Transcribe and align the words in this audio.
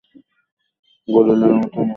গরিলার 1.07 1.51
মতো 1.53 1.77
মুখ। 1.77 1.89